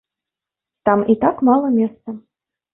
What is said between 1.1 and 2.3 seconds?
і так мала месца.